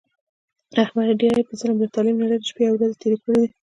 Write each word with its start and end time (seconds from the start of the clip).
احمد 0.83 1.09
ډېرې 1.21 1.41
په 1.47 1.53
ظلم، 1.59 1.77
له 1.81 1.87
تعلیم 1.93 2.17
نه 2.21 2.25
لرې 2.29 2.47
شپې 2.49 2.63
او 2.69 2.75
ورځې 2.75 2.95
تېرې 3.01 3.17
کړې 3.23 3.35
دي. 3.41 3.49